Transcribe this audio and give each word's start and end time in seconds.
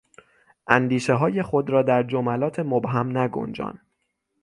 اندیشههای 0.67 1.41
خود 1.43 1.69
را 1.69 1.81
در 1.81 2.03
جملات 2.03 2.59
مبهم 2.59 3.17
نگنجان! 3.17 3.79